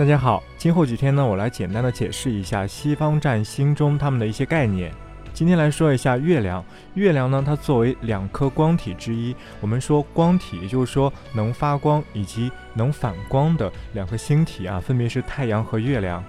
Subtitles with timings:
[0.00, 4.90] 大家好，今后几天呢，我来简单的解释一下西方占星中他们的一些概念。
[5.34, 6.64] 今天来说一下月亮。
[6.94, 16.24] 月亮呢，它作为两颗光体之一，我们说光体，也就是说能发光以及能反光的两颗星体啊，分别是太阳和月亮。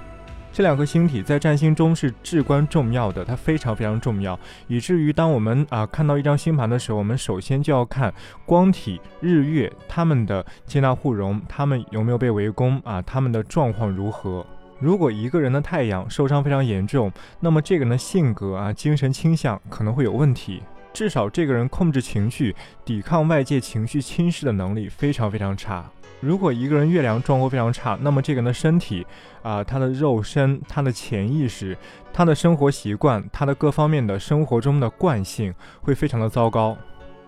[0.54, 4.38] 这两颗星体在占星中是至关重要的，它非常非常重要，
[4.68, 8.14] 以至于当我们啊看到一张星盘的时候，我们首先就要看
[8.46, 14.46] 光体日月它们的接纳互容，它们有没有被围攻啊，它们的状况如何？
[14.80, 20.62] 如果一个人的太阳受伤非常严重，那么这个人的性格啊、精神倾向可能会有问题，
[20.94, 25.90] 至少这个人控制情绪、抵抗外界情绪侵蚀的能力非常非常差。
[26.20, 29.06] 如果一个人月亮状况非常差，那么这个人的身体
[29.42, 31.76] 啊，他的肉身、他的潜意识、
[32.14, 36.78] 他的生活习惯、他的各方面的生活中的惯性会非常的糟糕。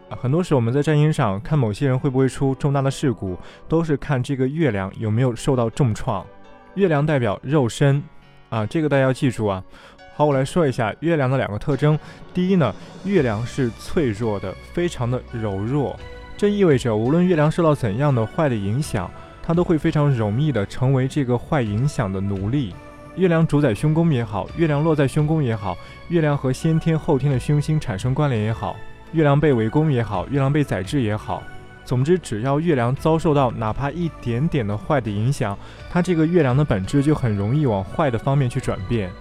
[0.10, 3.36] 啊，很多时候我们在占星上看某些人会不会出重大的事故，
[3.68, 6.24] 都是看这个月亮有没有受到重创。
[6.76, 8.04] 月亮代表肉身，
[8.50, 9.64] 啊，这个大家要记住啊。
[10.16, 11.98] 好，我来说一下月亮的两个特征。
[12.36, 16.00] 第一呢，月亮是脆弱的，非常的柔弱。
[16.38, 19.10] 这意味着，无论月亮受到怎样的坏的影响，
[19.42, 22.76] 它都会非常容易的成为这个坏影响的奴隶。
[23.16, 25.76] 月亮主宰凶宫也好，月亮落在凶宫也好，
[26.10, 28.76] 月亮和先天后天的凶星产生关联也好，
[29.14, 31.42] 月亮被围攻也好，月亮被宰制也好，
[31.86, 35.58] 总之，只要月亮遭受到哪怕一点点的坏的影响，
[35.90, 39.12] 它这个月亮的本质就很容易往坏的方面去转变。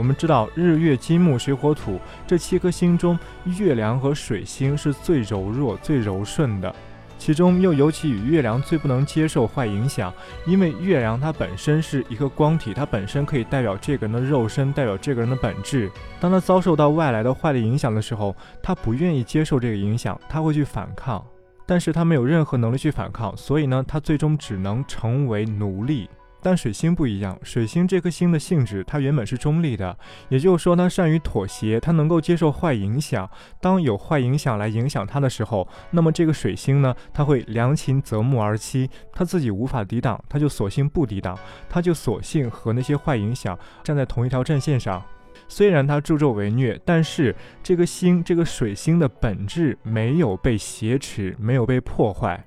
[0.00, 3.18] 我们知道，日月金木水火土这七颗星中，
[3.58, 6.74] 月亮和水星是最柔弱、最柔顺的，
[7.18, 10.10] 其中又尤其与月亮最不能接受坏影响，
[10.46, 15.90] 因为月亮它本身是一个光体，它本身可以代表这个人的肉身，代表这个人的本质。
[16.18, 21.22] 当他遭受到外来的坏的影响的时候，他不愿意接受这个影响，他会去反抗，
[21.66, 26.08] 但是他没有任何能力去反抗，所以呢，他最终只能成为奴隶。
[26.42, 29.96] 但水星不一样，水星这颗星的性质，它原本是中立的，
[30.28, 33.28] 也就是说，它善于妥协，它能够接受坏影响。
[33.60, 45.02] 当有坏影响来影响它的时候，那么这个水星呢，它会良禽择木而栖，它自己无法抵挡，它就索性不抵挡，它就索性和那些坏影响站在同一条阵线上。
[45.48, 52.44] 虽然它助纣为虐，但是这个星，这个水星的本质没有被挟持，没有被破坏。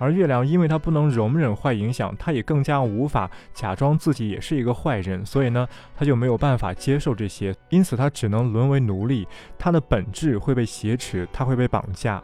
[0.00, 9.28] 而月亮，因为它不能容忍坏影响，它也更加无法假装自己也是一个坏人，所以呢，它就没有办法接受这些，因此它只能沦为奴隶，
[9.58, 12.20] 它的本质会被挟持，它会被绑架。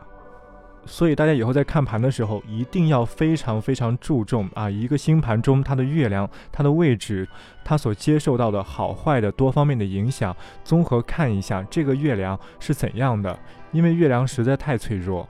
[0.89, 7.29] 所以大家以后在看盘的时候，一定要非常非常注重啊，一个星盘中它的月亮、它的位置、
[7.65, 13.37] 它所接受到的好坏的多方面的影响，综合看一下这个月亮是怎样的，
[13.73, 15.29] 因为月亮实在太脆弱。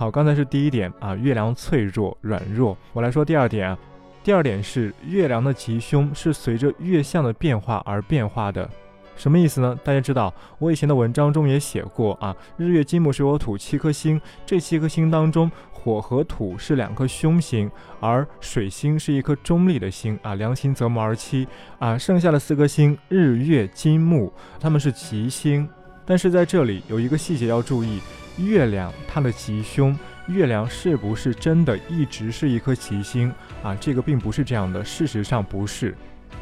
[0.00, 2.74] 好，刚才是第一点啊，月亮脆弱软弱。
[2.94, 3.78] 我来说第二点啊，
[4.24, 8.66] 第二点是月亮的吉凶是随着月相的变化而变化的。
[9.14, 9.78] 什么意思呢？
[9.84, 21.46] 大家知道，我以前的文章中也写过啊，日月金木水火土七颗星，这七颗星当中，火和土是两颗凶星，而水星是一颗中立的星啊，良心择木而栖
[21.78, 25.68] 啊，剩下的四颗星日月金木，它们是吉星。
[26.06, 28.00] 但是在这里有一个细节要注意。
[28.36, 29.96] 月亮它的吉凶，
[30.26, 33.32] 月亮是不是真的一直是一颗吉星
[33.62, 33.74] 啊？
[33.80, 35.94] 这个并不是这样的，事实上不是。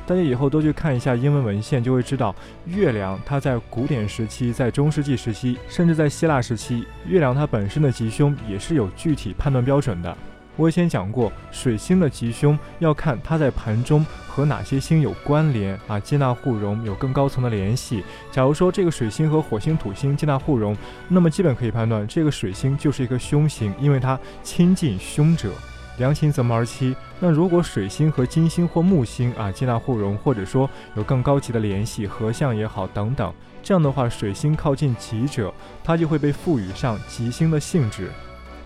[0.06, 2.34] 大家以后多去看一下英文文献，就会知道，
[2.65, 10.16] 月亮它在古典时期、在中世纪时期，甚至在希腊时期，月亮它本身的吉凶也是有具体判断标准的。
[10.56, 14.05] 我以前讲过，水星的吉凶要看它在盘中
[14.38, 18.04] 和哪些星有关联啊，接纳互容，有更高层的联系。
[18.31, 20.76] 假如说这个水星和火星、土星接纳互容，
[21.09, 25.50] 那么基本可以判断这个水星就是一颗凶星，因为它亲近凶者，
[25.97, 26.94] 良禽择木而栖。
[27.19, 38.09] 那如果水星和金星或木星啊接纳互容，或者说有更高级的联系，合相也好等等，这样的话，水星靠近吉者，它就会被赋予上吉星的性质，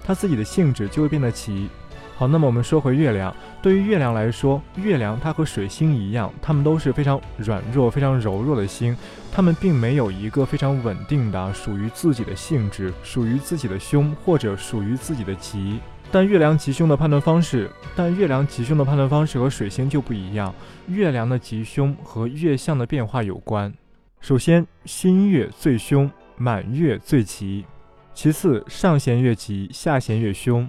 [0.05, 1.71] 它自己的性质就会变得吉。
[2.17, 3.35] 好，那么我们说回月亮。
[3.61, 8.97] 对于月亮来说，月亮它和水星一样，它们都是非常软弱、非常柔弱的星，
[9.33, 15.81] 它们并没有一个非常稳定的属于自己的性质、属于自己的凶或者属于自己的吉。
[16.13, 20.55] 但月亮吉凶的判断方式，但月亮吉凶的判断方式和水星就不一样。
[20.87, 23.73] 月亮的吉凶和月相的变化有关。
[24.21, 27.65] 首先，新月最凶，满月最吉；
[28.13, 30.69] 其次，上弦月吉，下弦月凶。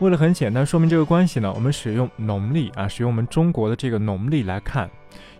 [0.00, 4.88] 为了很简单说明这个关系呢，我们使用农历啊，使用我们中国的这个农历来看。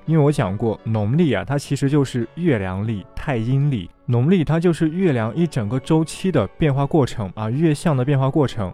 [0.04, 3.88] 因为我讲过，农历啊，它其实就是月亮历、太阴历。
[4.04, 8.70] 农历它就是月亮一整个周期的变化过程啊，月相的变化过程。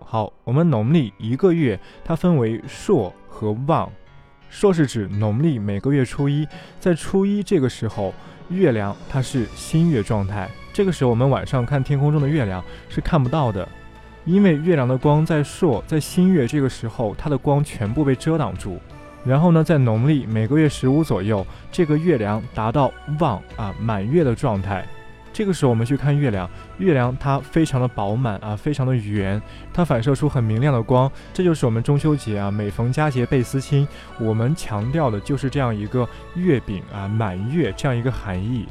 [0.00, 3.88] 好，我们农历一个月它分为朔和望
[4.50, 6.44] 朔是指农历每个月初一，
[6.80, 8.12] 在初一这个时候，
[8.48, 10.50] 月亮它是新月状态。
[10.72, 13.68] 这个时候我们晚上看天空中的月亮是看不到的，
[14.24, 18.80] 因为月亮的光在朔在新月这个时候，它的光全部被遮挡住。
[19.24, 24.86] 然后呢，在农历每个月十五左右，这个月亮达到望啊满月的状态。
[25.32, 26.48] 这个时候我们去看月亮，
[26.78, 29.40] 月亮它非常的饱满啊，非常的圆，
[29.72, 31.10] 它反射出很明亮的光。
[31.32, 33.88] 这就是我们中秋节啊，每逢佳节倍思亲，
[34.20, 38.66] 我们强调的就是这样一个月饼啊满月这样一个含义。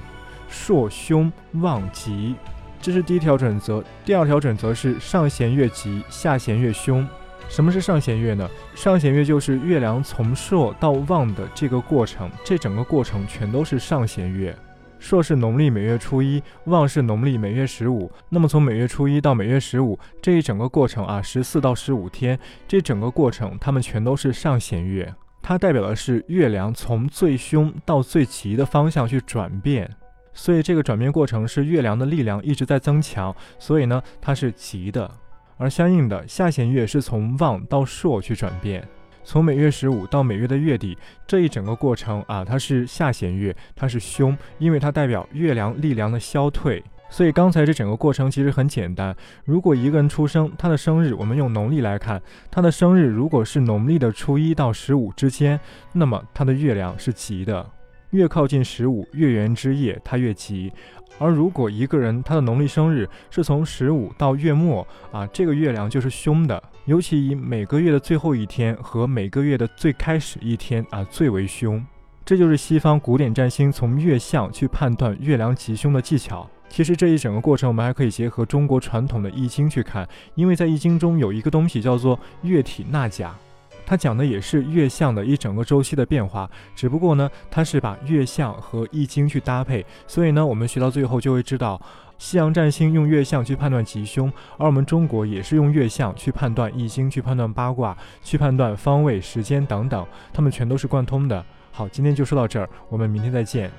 [0.48, 2.36] 朔凶旺吉，
[2.84, 3.82] 这是第一条准则。
[4.04, 7.08] 第二条准则是上弦月吉，下弦月凶。
[7.48, 8.50] 什么是上弦月呢？
[8.76, 14.54] 上弦月就是月亮从朔到旺的这个过程，这整个过程全都是上弦月。
[15.00, 18.12] 朔是农历每月初一，旺是农历每月十五。
[18.28, 22.38] 那么从每月初一到每月十五这一整个过程啊，十四到十五天，
[22.68, 29.90] 这整个过程它们全都是上弦月，它代表的是月亮从最凶到最吉的方向去转变。
[30.34, 35.10] 所以这个转变过程是月亮的力量一直在增强，所以呢它是吉的。
[35.58, 38.86] 而相应的下弦月是从旺到朔去转变。
[39.24, 46.84] 从每月十五到每月的月底这一整个过程啊，它是下弦月，它是凶，因为它代表月亮力量的消退。
[47.10, 49.16] 所以刚才这整个过程其实很简单。
[49.46, 52.20] 如果一个人出生，他的生日我们用农历来看，
[52.50, 55.60] 他的生日如果是农历的初一到十五之间，
[55.94, 57.66] 那么他的月亮是吉的。
[58.14, 60.72] 越靠近十五月圆之夜，它越吉。
[61.20, 66.62] 而如果一个人他的农历生日是从十五到月末啊，这个月亮就是凶的。
[66.86, 71.86] 尤其以每个月的最后一天和每个月的最开始一天啊最为凶。
[72.26, 76.50] 这就是西方古典占星从月相去判断月亮吉凶的技巧。
[76.68, 83.36] 其实这一整个过程，我们还可以结合中国传统的易经去看，因为在易经中有一个东西叫做月体纳甲。
[83.86, 91.82] 它讲的也是月相的一整个周期的变化，只不过呢，它是把月相和易经去搭配，所以呢，我们学到最后就会知道，
[92.18, 101.44] 西洋占星用月相去判断吉凶，而我们中国也是用月相去判断易经、去判断八卦、去判断方位、时间等等，它们全都是贯通的。
[101.72, 103.70] 好，今天就说到这儿，我们明天再见。